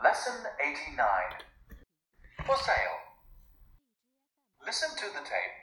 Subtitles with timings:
[0.00, 0.96] Lesson 89
[2.46, 2.98] For sale.
[4.64, 5.58] Listen to the tape,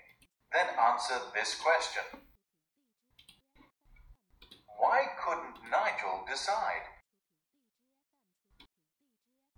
[0.53, 2.21] then answer this question
[4.77, 6.85] Why couldn't Nigel decide?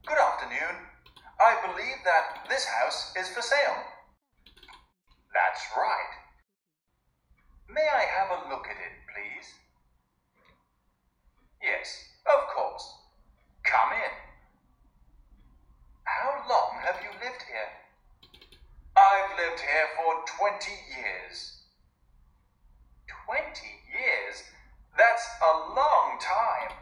[0.06, 0.88] Good afternoon.
[1.40, 3.84] I believe that this house is for sale.
[5.34, 6.14] That's right.
[7.70, 9.54] May I have a look at it, please?
[11.62, 12.86] Yes, of course.
[13.64, 14.31] Come in.
[16.20, 17.72] How long have you lived here?
[18.98, 21.64] I've lived here for 20 years.
[23.26, 23.40] 20
[23.96, 24.44] years?
[24.98, 26.76] That's a long time.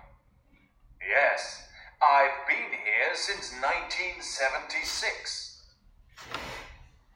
[0.99, 1.61] Yes,
[2.01, 5.61] I've been here since 1976.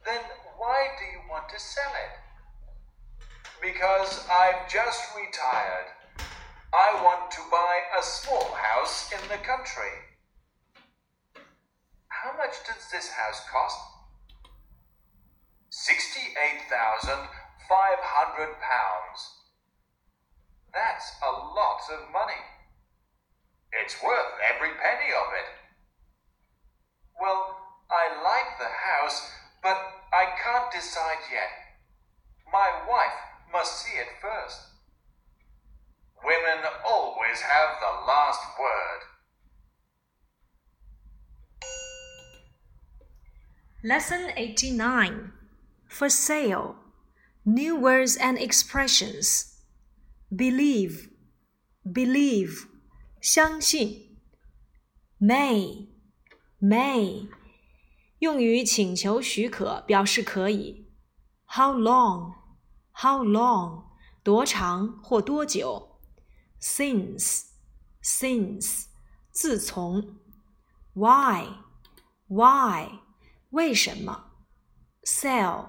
[0.06, 0.22] Then
[0.58, 2.20] why do you want to sell it?
[3.60, 5.90] Because I've just retired.
[6.74, 10.13] I want to buy a small house in the country.
[12.66, 13.78] Does this house cost?
[15.70, 17.28] Sixty-eight thousand
[17.68, 19.20] five hundred pounds.
[20.74, 22.40] That's a lot of money.
[23.84, 25.50] It's worth every penny of it.
[27.20, 27.58] Well,
[27.92, 29.30] I like the house,
[29.62, 29.78] but
[30.14, 31.52] I can't decide yet.
[32.52, 33.20] My wife
[33.52, 34.60] must see it first.
[36.24, 39.13] Women always have the last word.
[43.83, 45.33] Lesson 89
[45.89, 46.77] For sale
[47.45, 49.55] New words and expressions
[50.31, 51.09] Believe
[51.85, 52.67] Believe
[53.21, 54.19] 相信
[55.21, 55.89] May
[56.61, 57.29] May
[58.19, 60.89] 用于请求许可，表示可以。
[61.47, 62.35] How long
[62.93, 63.85] How long
[64.23, 66.01] 多长或多久？
[66.61, 67.45] Since
[68.03, 68.87] Since
[69.31, 70.17] 自从。
[70.95, 71.47] Why
[72.27, 73.01] Why
[73.53, 74.33] 为什么？
[75.05, 75.67] sell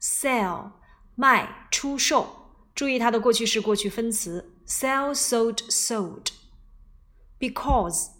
[0.00, 0.72] sell
[1.14, 8.10] 卖出售，注意它的过去式、过去分词：sell sold sold。because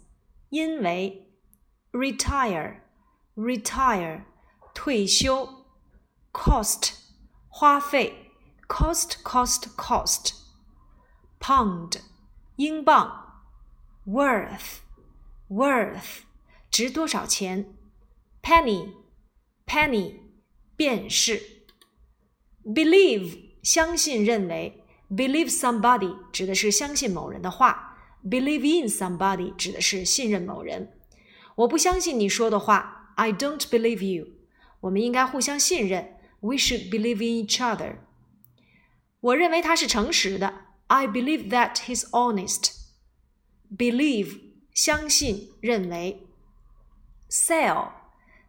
[0.49, 1.31] 因为，
[1.91, 2.81] retire
[3.35, 4.23] retire
[4.73, 5.65] 退休，
[6.31, 6.93] cost
[7.47, 8.31] 花费，
[8.67, 12.01] cost cost cost。pound
[12.57, 13.43] 英镑，
[14.05, 14.79] worth
[15.49, 16.23] worth
[16.69, 17.77] 值多少钱
[18.44, 20.20] penny，penny，
[20.76, 21.64] 便士。
[22.62, 24.82] believe，相信、认为。
[25.10, 30.98] believe somebody 指的是相信某人的话，believe in somebody 指的是信任某人。
[31.56, 34.26] 我不相信你说的话，I don't believe you。
[34.80, 37.98] 我们应该互相信任，We should believe in each other。
[39.20, 40.52] 我认为他是诚实的
[40.88, 42.72] ，I believe that he's honest。
[43.76, 44.40] believe
[44.72, 46.26] 相信、认为。
[47.30, 48.03] sell。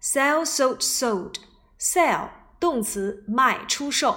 [0.05, 1.37] sell sold sold
[1.78, 4.17] sell 动词卖出售。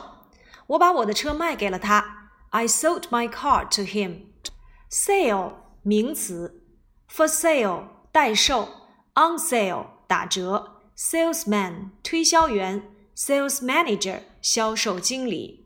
[0.67, 2.29] 我把我的车卖给了他。
[2.51, 4.27] I sold my car to him.
[4.91, 6.63] Sale 名词，
[7.09, 8.69] for sale 待售，
[9.15, 12.83] on sale 打折，salesman 推销员，
[13.15, 15.65] sales manager 销售经理。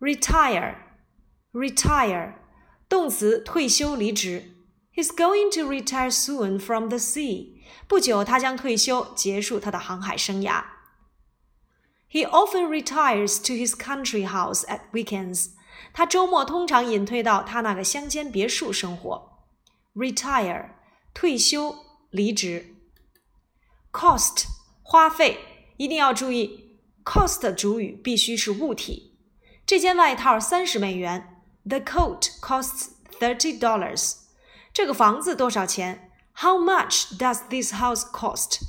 [0.00, 0.76] Retire
[1.52, 2.34] retire
[2.88, 4.52] 动词退休离职。
[4.94, 7.59] He's going to retire soon from the sea.
[7.87, 10.63] 不久，他将退休，结束他的航海生涯。
[12.09, 15.51] He often retires to his country house at weekends.
[15.93, 19.45] 他周末通常隐退到他那个乡间别墅生活。
[19.93, 20.71] Retire，
[21.13, 21.75] 退休、
[22.09, 22.75] 离职。
[23.91, 24.45] Cost，
[24.83, 25.39] 花费，
[25.77, 29.17] 一定要注意，cost 的主语必须是物体。
[29.65, 31.43] 这件外套三十美元。
[31.63, 32.89] The coat costs
[33.19, 34.15] thirty dollars.
[34.73, 38.60] 这个房子多少钱 ？How much does this house cost？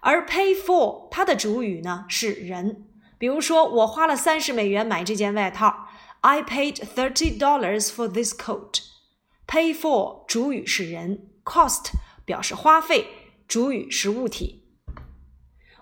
[0.00, 2.86] 而 pay for 它的主语呢是人，
[3.18, 5.88] 比如说我花了三十美元买这件外套，
[6.20, 11.92] I paid thirty dollars for this coat。Pay for 主语是人，cost
[12.24, 13.08] 表示花费，
[13.48, 14.64] 主语是物体。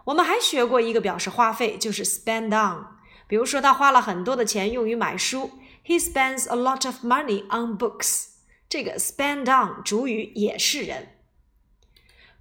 [0.04, 2.86] 我们还学过一个表示花费，就是 spend on。
[3.26, 5.50] 比如说他花了很多的钱用于买书，
[5.84, 8.26] He spends a lot of money on books。
[8.69, 11.15] 这个 spend on 主语也是人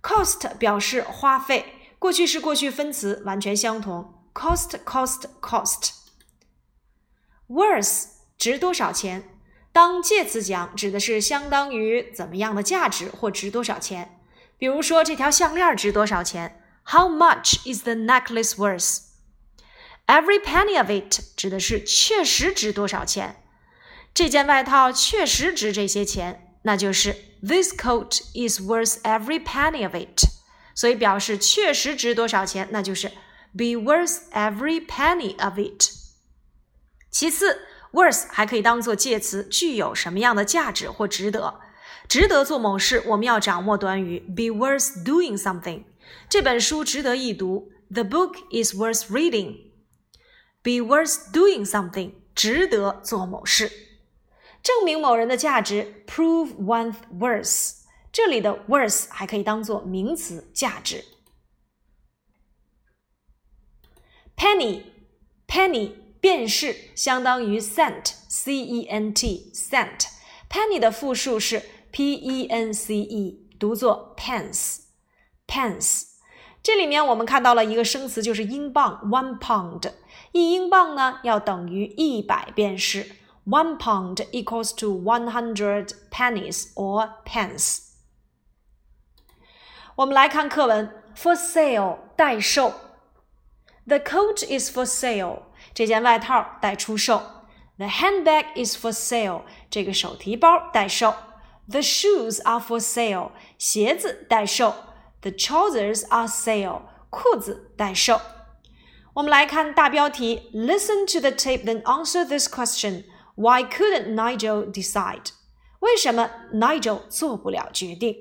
[0.03, 1.65] ，cost 表示花费，
[1.99, 5.93] 过去式、过去分词完全相同，cost cost cost。
[7.49, 9.25] worth 值多少钱？
[9.73, 14.21] 当介词讲，指的是相当于怎么样的价值或值多少钱。
[14.59, 19.05] 比如说这条项链值多少钱？How much is the necklace worth?
[20.07, 23.45] Every penny of it 指的是确实值多少钱。
[24.18, 30.26] 这件外套确实值这些钱， 那就是 This coat is worth every penny of it。
[30.76, 33.10] 所以表示确实值多少钱，那就是
[33.56, 35.92] be worth every penny of it。
[37.12, 37.60] 其次，
[37.92, 41.60] worth 还可以当做介词，具有什么样的价值或值得？
[42.10, 45.84] 值得做某事，我们要掌握短语 be worth doing something。
[46.28, 53.72] 这本书值得一读，The book is worth reading。be worth doing something，值得做某事，
[54.69, 57.77] 证明某人的价值，prove one's worth。
[58.13, 61.07] 这里的 worth 还可以当做名词，价值。
[64.37, 70.05] penny，penny 便是相当于 cent，c e n t，cent。
[70.51, 76.03] penny 的复数是 p e n c e，读作 pence，pence。
[76.63, 79.95] 这里面我们看到了一个生词，就是英镑，one pound。
[80.33, 83.13] 一英镑呢要等于一百便士
[83.48, 87.80] ，one pound equals to one hundred pennies or pence。
[89.96, 92.74] 我们来看课文，for sale 待售，
[93.86, 95.44] the coat is for sale
[95.74, 97.22] 这件外套待出售，
[97.78, 101.14] the handbag is for sale 这个手提包待售，
[101.70, 104.74] the shoes are for sale 鞋子待售，
[105.22, 108.20] the trousers are sale 裤子待售。
[109.14, 113.04] 我们来看大标题：Listen to the tape, then answer this question.
[113.38, 115.32] Why couldn't Nigel decide?
[115.80, 118.16] 为什么 Nigel 做不了决定？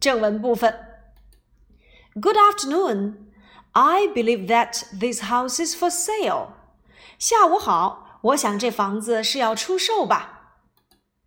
[0.00, 0.74] 正文部分。
[2.14, 3.14] Good afternoon.
[3.72, 6.48] I believe that this house is for sale.
[7.18, 10.56] 下午好，我想这房子是要出售吧。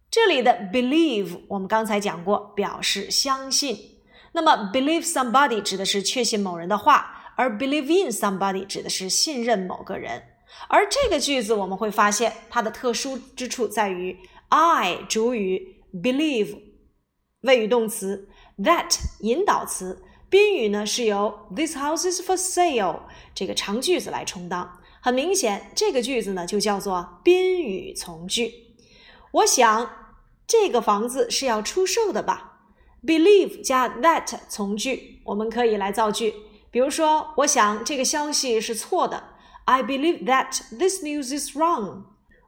[0.10, 4.02] 这里的 believe 我们刚才讲过，表示相信。
[4.34, 7.20] 那么 believe somebody 指的是确信某人的话。
[7.36, 10.22] 而 believe in somebody 指的是信任某个人，
[10.69, 14.19] 而这个句子我们会发现它的特殊之处在于
[14.49, 16.59] I 主语 believe
[17.43, 18.29] 谓语动词
[18.59, 23.03] that 引导词宾语呢是由 this house is for sale
[23.35, 24.81] 这个长句子来充当。
[25.01, 28.53] 很明显，这个句子呢就叫做宾语从句。
[29.31, 29.91] 我想
[30.47, 32.61] 这个房子是要出售的吧
[33.05, 36.35] ？believe 加 that 从句，我们可以来造句。
[36.71, 39.28] 比如说，我想这个消息是错的。
[39.69, 42.05] I believe that this news is wrong。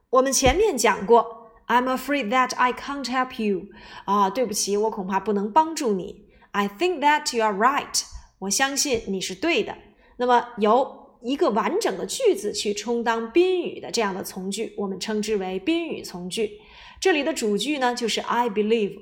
[0.09, 3.67] 我们前面讲过，I'm afraid that I can't help you。
[4.05, 6.25] 啊，对不起，我恐怕不能帮助你。
[6.49, 8.01] I think that you are right。
[8.39, 9.77] 我相信你是对的。
[10.17, 16.59] 那么，由一个完整的句子去充当宾语的这样的从句，我们称之为宾语从句。
[16.99, 18.97] 这里的主句呢，就是 I believe。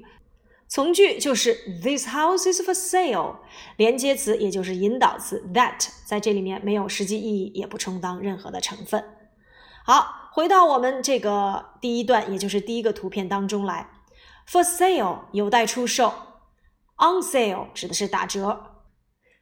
[0.69, 3.37] 从句就是 This house is for sale，
[3.75, 9.03] 连接词也就是引导词 that 在这里面没有实际意义，也不充当任何的成分。
[9.83, 13.89] 好，回到我们这个第一段，也就是第一个图片当中来。
[14.47, 16.13] For sale 有待出售
[16.97, 18.83] ，on sale 指的是打折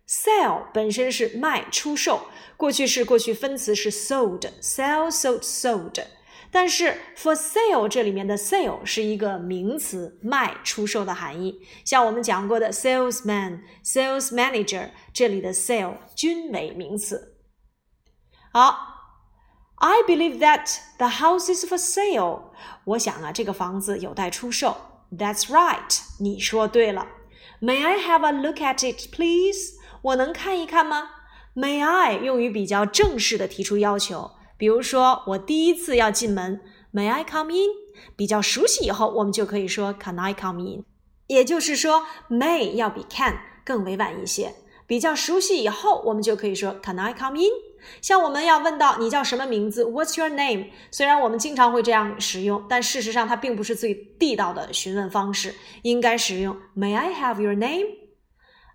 [0.07, 2.21] ，sale 本身是卖出售，
[2.55, 6.05] 过去式过去分词是 sold，sell sold sold。
[6.50, 11.60] 但是 for sale 这里面的 sale 是一个名词，卖、出售的含义。
[11.84, 17.38] 像我们讲过的 salesman、sales manager，这里的 sale 均为名词。
[18.52, 18.76] 好，
[19.76, 22.52] I believe that the house is for sale。
[22.84, 24.76] 我想啊，这个房子有待出售。
[25.10, 27.06] That's right，你说对了。
[27.60, 29.74] May I have a look at it, please？
[30.02, 31.08] 我能看一看吗？
[31.54, 34.32] May I 用于比较正式的提出要求。
[34.57, 36.59] 比如说，我第一次要进门
[36.93, 37.69] ，May I come in？
[38.15, 40.83] 比较熟悉以后，我们就可以说 Can I come in？
[41.27, 44.55] 也就是说，May 要比 Can 更委婉一些。
[44.87, 47.51] 比较熟悉以后，我们就可以说 Can I come in？
[48.01, 50.67] 像我们要问到你叫什么名字，What's your name？
[50.91, 57.87] 虽然我们经常会这样使用，但事实上它并不是最地道的询问方式，应该使用 May I have your name？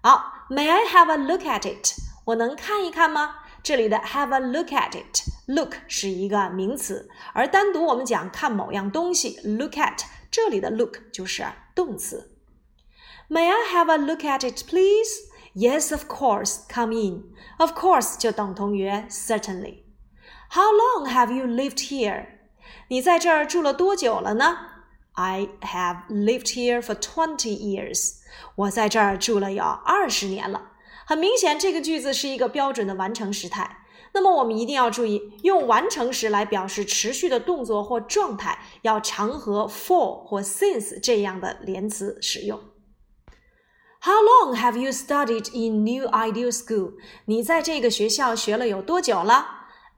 [0.02, 1.94] 好，May I have a look at it？
[2.26, 3.36] 我能看一看吗？
[3.63, 9.99] 这里的 have a look at it，look 是一个名词，而单独我们讲看某样东西，look at
[10.31, 11.45] 这里的 look 就是
[11.75, 12.37] 动词。
[13.29, 15.27] May I have a look at it, please?
[15.53, 16.61] Yes, of course.
[16.69, 17.23] Come in.
[17.57, 19.83] Of course 就等同于 certainly.
[20.51, 22.27] How long have you lived here?
[22.89, 24.57] 你在这儿住了多久了呢？
[25.13, 28.17] I have lived here for twenty years.
[28.55, 30.70] 我在这儿住了有二十年了。
[31.06, 33.78] 很明显，这个句子是一个标准的完成时态。
[34.14, 42.60] 那么我们一定要注意，用完成时来表示持续的动作或状态，要常和 for 或 since 这样的连词使用。
[44.02, 46.94] How long have you studied in New Ideal School？
[47.26, 49.46] 你在这个学校学了有多久了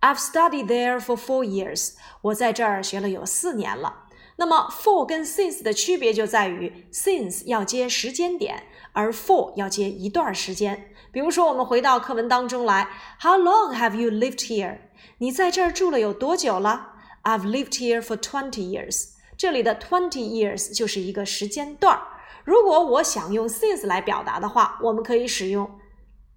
[0.01, 1.95] ？I've studied there for four years。
[2.23, 4.03] 我在这儿学了有四年了。
[4.37, 10.91] 那么 for 跟 since 的区别就在于，since 要接时间点，而 for 要接一段时间。
[11.13, 12.89] 比如说，我们回到课文当中来
[13.21, 14.79] ，How long have you lived here？
[15.19, 19.11] 你在这儿住了有多久了？I've lived here for twenty years。
[19.37, 22.03] 这里的 twenty years 就是一个时间段儿。
[22.45, 25.79] 如果我想用 since 来表达的话，我们可以使用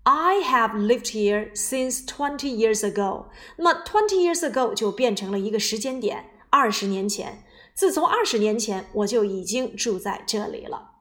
[0.04, 3.26] I have lived here since twenty years ago。
[3.58, 7.44] 那么 twenty years ago 就变成了一个时间点，二十年前。
[7.74, 10.97] 自从二十年前，我就已经住在这里了。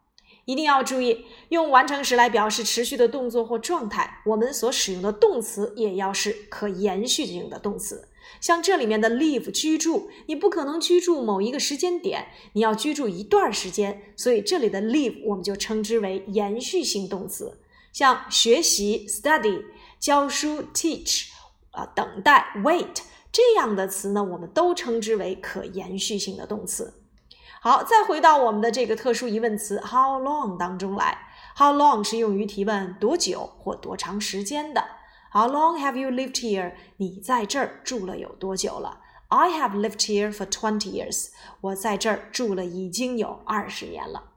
[0.46, 8.08] 一定要注意，用完成时来表示持续的动作或状态，我们所使用的动词也要是可延续性的动词。
[8.40, 17.58] 像这里面的 live 居住，你不可能居住某一个时间点，你要居住一段时间，所以这里的 live 我们就称之为延续性动词。
[17.92, 19.64] 像学习 study、
[19.98, 21.26] 教书 teach、
[21.72, 23.02] 啊等待 wait。
[23.32, 26.94] 这样的词呢，我们都称之为可延续性的动词。
[27.61, 31.17] 好，再回到我们的这个特殊疑问词 how long 当中来。
[31.55, 34.83] how long 是用于提问多久或多长时间的。
[35.31, 36.73] How long have you lived here？
[36.97, 38.99] 你在这儿住了有多久了？
[39.27, 41.29] I have lived here for twenty years。
[41.61, 44.31] 我在这儿住了已经有二十年了。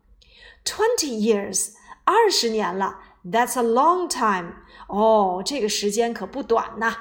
[0.64, 1.73] Twenty years，
[2.05, 3.00] 二十年了。
[3.25, 4.53] That's a long time。
[4.87, 6.95] 哦，这个时间可不短呐。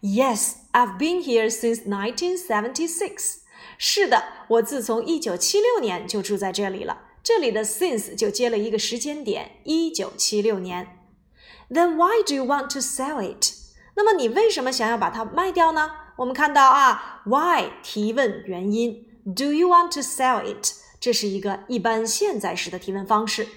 [0.00, 3.40] Yes, I've been here since 1976.
[3.81, 7.03] 是的，我自从一九七六年就住在这里了。
[7.23, 10.99] 这里的 since 就接了一个时间点，一九七六年。
[11.69, 13.53] Then why do you want to sell it？
[13.95, 15.91] 那么你为什么想要把它卖掉呢？
[16.17, 20.73] 我们看到啊，why 提问原因，do you want to sell it？
[20.99, 23.47] 这是一个一般现在时的提问方式。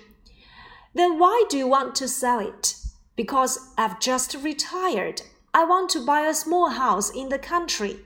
[0.95, 2.77] Then why do you want to sell it?
[3.17, 5.23] Because I've just retired.
[5.51, 7.97] I want to buy a small house in the country。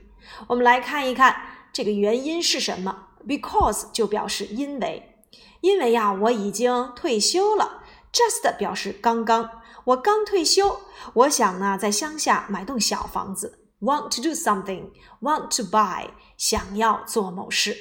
[0.47, 1.35] 我们来看一看
[1.71, 3.07] 这个原因是什么。
[3.27, 5.17] Because 就表示因为，
[5.61, 7.83] 因为呀，我已经退休了。
[8.13, 9.49] Just 表示刚刚，
[9.83, 10.79] 我刚退休，
[11.13, 13.59] 我想呢在乡下买栋小房子。
[13.79, 17.77] Want to do something, want to buy，想要做某事。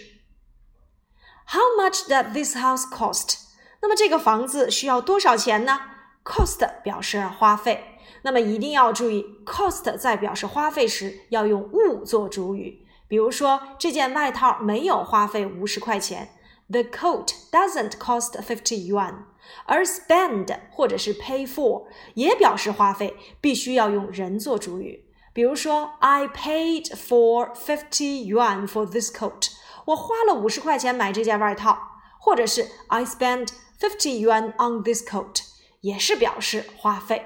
[1.46, 3.38] How much does this house cost？
[3.80, 5.80] 那么这个房子需要多少钱呢
[6.24, 8.00] ？Cost 表示花费。
[8.22, 12.85] 那么一定要注意，cost 在表示花费时要用物做主语。
[13.07, 16.29] 比如说，这件外套没有花费五十块钱，
[16.69, 19.25] The coat doesn't cost fifty yuan。
[19.65, 25.05] 而 spend 或者是 pay for 也表示花费，必须要用人做主语。
[25.33, 29.49] 比如说，I paid for fifty yuan for this coat。
[29.85, 31.77] 我花了五十块钱买这件外套，
[32.19, 33.49] 或者是 I spent
[33.79, 35.41] fifty yuan on this coat，
[35.81, 37.25] 也是表示花费。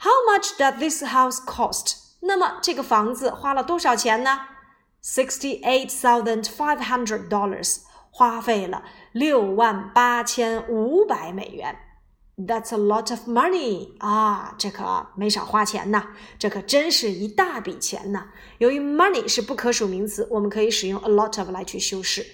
[0.00, 2.01] How much does this house cost？
[2.25, 4.39] 那么这个房子花了多少钱呢
[5.03, 11.77] ？Sixty-eight thousand five hundred dollars，花费了六万八千五百美元。
[12.37, 16.07] That's a lot of money 啊，这可没少花钱呐，
[16.39, 18.29] 这可真是一大笔钱呐。
[18.57, 22.25] 由于 money 是不可数名词，我们可以使用 a lot of 来去修饰。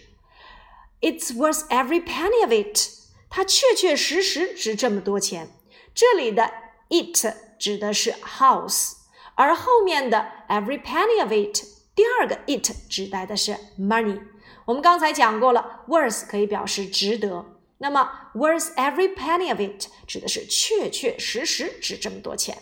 [1.01, 2.89] It's worth every penny of it，
[3.29, 5.49] 它确确实实值这么多钱。
[5.93, 6.51] 这里的
[6.89, 7.35] it。
[7.59, 8.93] 指的是 house，
[9.38, 14.20] 而后面的 every penny of it，第二个 it 指代的是 money。
[14.66, 17.44] 我们刚才讲过了，worth 可以表示值得，
[17.78, 22.58] 那么 worth every penny of it 指的是确确实实值这么多钱。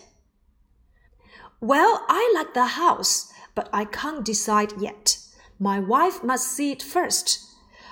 [1.59, 5.17] Well, I like the house, but I can't decide yet.
[5.59, 7.37] My wife must see it first.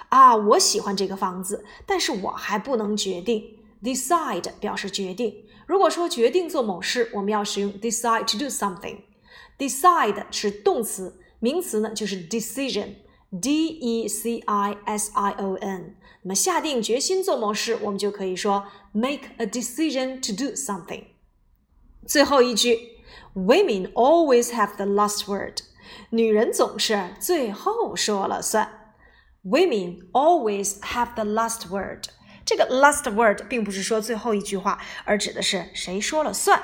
[0.09, 3.59] 啊，我喜欢这个房子，但是我还不能决定。
[3.81, 5.44] Decide 表示决定。
[5.67, 15.95] 如果说决定做某事，我们要使用 decide to do something。decide 是动词，名词呢就是 decision，d e c i s i o n。
[16.23, 21.05] 那么下定决心做某事，我们就可以说 make a decision to do something。
[22.07, 22.77] 最后一句，
[23.33, 25.61] Women always have the last word。
[26.09, 28.95] 女人总是最后说了算。
[29.43, 32.05] Women always have the last word。
[32.46, 36.62] 这个 last word 并不是说最后一句话，而指的是谁说了算。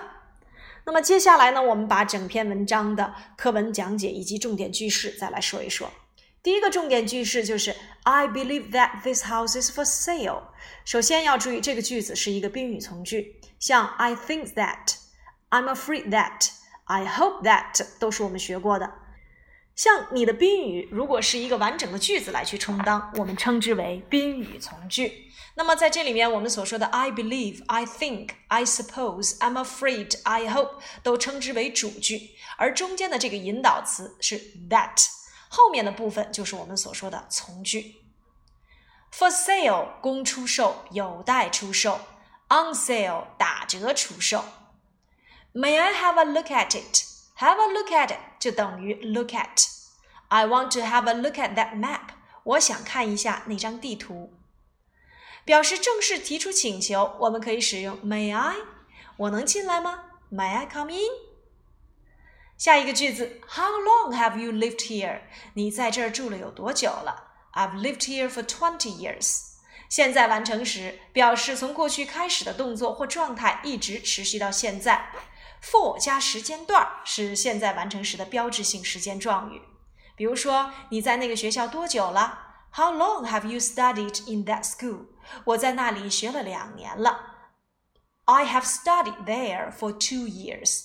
[0.85, 5.91] 那么接下来呢，我们把整篇文章的课文讲解以及重点句式再来说一说。
[6.43, 7.75] 第一个重点句式就是
[8.05, 10.43] I believe that this house is for sale。
[10.85, 14.97] 首先要注意，这个句子是一个宾语从句，像 I think that、
[15.51, 16.51] I'm afraid that、
[16.85, 18.93] I hope that 都是我们学过的。
[19.75, 25.31] 像你的宾语如果是一个完整的句子来去充当，我们称之为宾语从句。
[25.55, 34.39] 那么在这里面，我们所说的 I believe、I think、I suppose、I'm afraid、I hope 都称之为主句，而中间的这个引导词是
[34.71, 35.07] that。
[35.49, 37.97] 后面的部分就是我们所说的从句。
[39.15, 42.01] For sale，供出售，有待出售
[42.49, 44.45] ；on sale，打折出售。
[45.53, 47.12] May I have a look at it?
[47.42, 51.76] Have a look at it 就等于 look at。I want to have a look at that
[51.76, 52.10] map。
[52.44, 54.34] 我想看一下那张地图。
[55.46, 58.56] 表示正式提出请求，我们可以使用 May I？
[59.18, 60.04] 我能进来吗？
[60.32, 61.10] May I come in？
[62.58, 65.22] 下一个句子，How long have you lived here？
[65.54, 67.28] 你在这儿住了有多久了？
[67.54, 69.44] I've lived here for twenty years。
[69.88, 75.12] 现在完成时表示从过去开始的动作或状态一直持续到现在。
[75.63, 79.63] For 加时间段是现在完成时的标志性时间状语。
[80.17, 82.39] 比如说，你在那个学校多久了
[82.75, 85.07] ？How long have you studied in that school？
[85.45, 87.21] 我在那里学了两年了。
[88.25, 90.85] I have studied there for two years.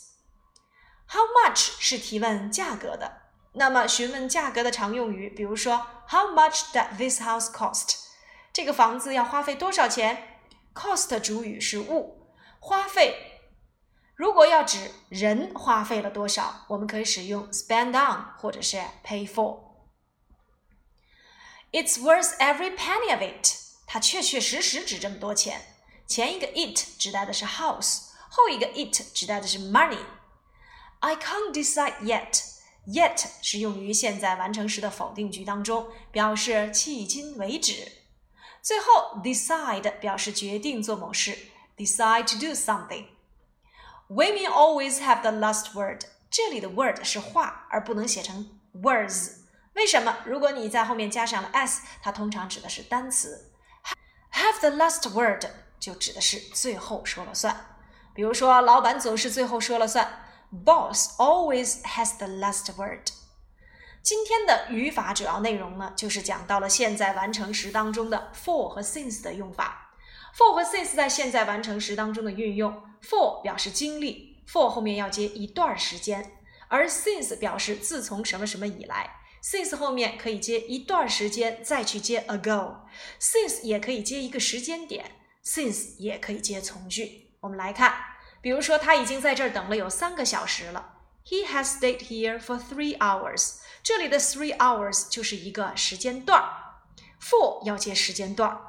[1.07, 3.23] How much 是提问价格的。
[3.53, 7.95] 那么询问价格的常用语，比如说 How much does this house cost？
[8.53, 10.39] 这个房子要花费多少钱
[10.73, 13.36] ？Cost 主语是物，花费
[14.16, 23.56] 如果要指人花费了多少，我们可以使用 spend on 或者是 pay for。It's worth every penny of it。
[23.86, 25.62] 它确确实实值这么多钱。
[26.06, 37.90] 前一个 it 指代的是 house，后一个 it 指代的是 money。I can't decide yet。yet 是用于现在完成时的否定句当中，表示迄今为止。
[38.60, 41.38] 最后 decide 表示决定做某事，
[41.76, 43.06] decide to do something。
[44.09, 46.05] Women always have the last word。
[46.29, 49.31] 这里的 word 是话，而不能写成 words。
[49.73, 50.17] 为什么？
[50.25, 53.51] 如果你在后面加上了 s，它通常指的是单词。
[54.31, 55.43] Have the last word
[55.77, 57.77] 就指的是最后说了算。
[58.13, 60.23] 比如说，老板总是最后说了算。
[60.63, 63.09] Boss always has the last word。
[64.01, 69.86] 今天的语法主要内容呢，就是讲到了现在完成时当中的 for 和 since 的用法。
[70.35, 76.31] For 和 since 在现在完成时当中的运用，for 表示经历，for 后面要接一段时间，
[76.67, 79.11] 而 since 表示自从什么什么以来
[79.43, 85.11] ，since 后面可以接一段时间，再去接 ago，since 也可以接一个时间点
[85.43, 87.31] ，since 也可以接从句。
[87.41, 87.93] 我们来看，
[88.41, 93.57] 比如说他已经在这儿等了有三个小时了，He has stayed here for three hours。
[93.83, 96.43] 这里的 three hours 就是一个时间段
[97.21, 98.59] ，for 要接时间段。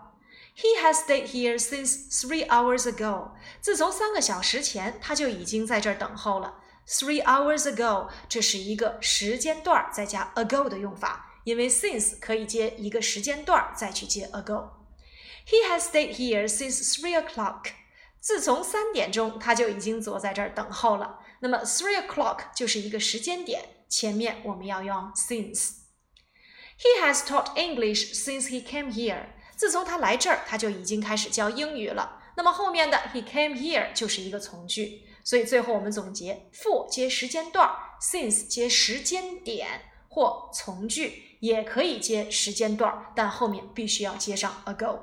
[0.57, 3.31] He has stayed here since three hours ago。
[3.59, 6.59] 自从三个小时前，他就已经在这儿等候了。
[6.87, 17.71] Three hours ago，这是一个时间段再加 ago 的用法，因为 since 可以接一个时间段再去接 ago。He has stayed here since three o'clock。
[18.19, 21.19] 自从三点钟，他就已经坐在这儿等候了。
[21.39, 29.27] 那么 three o'clock 就是一个时间点，前面我们要用 since。He has taught English since he came here。
[29.58, 32.22] 自从他来这儿，他就已经开始教英语了。
[32.36, 37.68] 那么后面的 he came here 就是一个从句，所以最后我们总结：for 接时间段
[38.00, 45.00] ，since 接时间点，或从句也可以接时间段，但后面必须要接上 ago。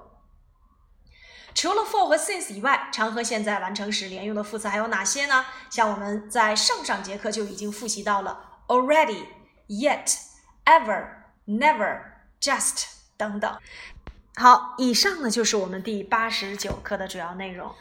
[1.54, 5.46] 除了 for 和 since 以外，常和现在完成时连用的副词还有哪些呢？
[5.70, 9.26] 像我们在上上节课就已经复习到了 already、
[9.68, 10.16] yet、
[10.64, 11.10] ever、
[11.46, 12.02] never、
[12.40, 12.86] just
[13.18, 13.58] 等等。
[14.38, 17.72] 好，以上呢就是我们第八十九课的主要内容。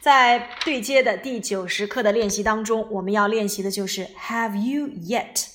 [0.00, 5.46] 在对接的第九十课的练习当中，我们要练习的就是 Have you yet?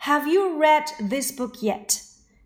[0.00, 2.00] Have you read this book yet?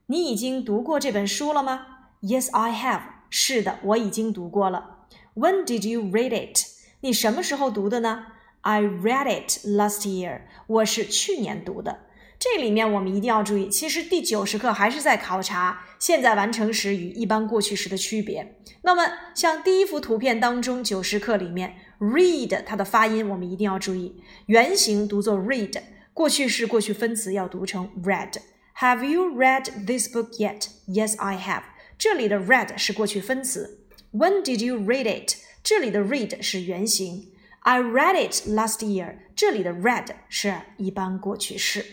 [0.07, 1.87] 你已经读过这本书了吗
[2.21, 3.03] ？Yes, I have.
[3.31, 5.07] 是的，我已经读过了。
[5.37, 6.67] When did you read it?
[7.01, 8.27] 你什么时候读的呢
[8.63, 10.41] ？I read it last year.
[10.67, 12.01] 我是去年读的。
[12.41, 18.57] 这里面我们一定要注意，其实第九十课还是在考察现在完成时与一般过去时的区别。
[18.83, 25.83] 那么，像第一幅图片当中，九十课里面 read 它的发音我们一定要注意，原型读作 read，
[26.13, 28.35] 过去式过去分词要读成 read。
[28.79, 30.69] Have you read this book yet?
[30.87, 31.63] Yes, I have。
[31.99, 33.87] 这里的 read 是过去分词。
[34.13, 35.37] When did you read it?
[35.65, 37.33] 这里的 read 是原型。
[37.61, 39.17] I read it last year。
[39.35, 41.85] 这里的 read 是一般过去式。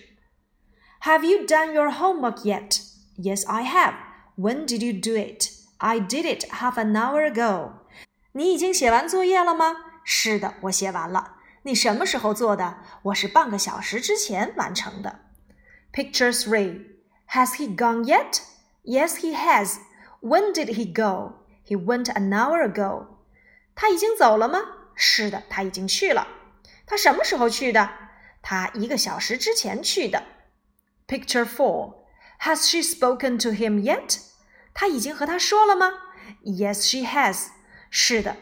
[1.02, 2.93] Have you done your homework yet?
[3.17, 3.95] Yes, I have.
[4.37, 5.51] When did you do it?
[5.79, 7.73] I did it half an hour ago.
[8.33, 9.77] 你已经写完作业了吗？
[10.05, 11.37] 是的，我写完了。
[11.63, 12.79] 你什么时候做的？
[13.03, 15.21] 我是半个小时之前完成的。
[15.93, 16.85] Picture three.
[17.31, 18.43] Has he gone yet?
[18.85, 19.79] Yes, he has.
[20.21, 21.45] When did he go?
[21.67, 23.07] He went an hour ago.
[23.75, 24.61] 他已经走了吗？
[24.95, 26.27] 是的，他已经去了。
[26.87, 27.91] 他什么时候去的？
[28.41, 30.23] 他一个小时之前去的。
[31.07, 31.95] Picture 4.
[32.44, 34.18] Has she spoken to him yet?
[34.74, 35.92] 她已经和他说了吗
[36.44, 37.48] ？Yes, she has.
[37.90, 38.36] 是的。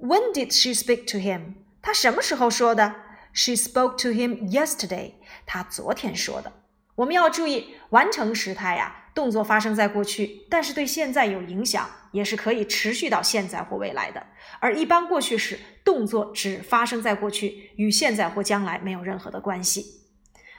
[0.00, 1.54] When did she speak to him?
[1.82, 2.94] 她什么时候说的
[3.32, 5.14] ？She spoke to him yesterday.
[5.44, 6.52] 她昨天说的。
[6.94, 14.24] 我们要注意完成时态呀，动作发生在过去，但是对现在有影响，也是可以持续到现在或未来的。
[14.60, 20.01] 而一般过去时，动作只发生在过去，与现在或将来没有任何的关系。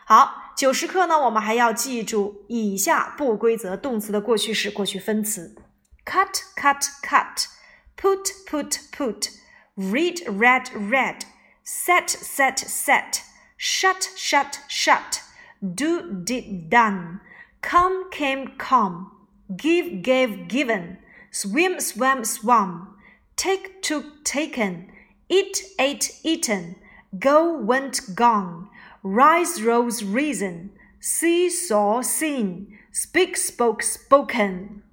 [0.05, 5.55] 好，九十课呢，我们还要记住以下不规则动词的过去式、过去分词：
[6.07, 7.45] cut cut cut,
[7.97, 9.29] put put put,
[9.77, 11.21] read read read,
[11.63, 13.21] set set set,
[13.59, 15.21] shut shut shut,
[15.61, 17.21] do did done,
[17.61, 19.09] come came come,
[19.57, 20.97] give gave given,
[21.31, 22.97] swim swam swum,
[23.37, 24.89] take took taken,
[25.29, 26.77] eat ate eaten,
[27.19, 28.69] go went gone
[29.04, 34.84] Rise, rose, risen, see, saw, seen, speak, spoke, spoken.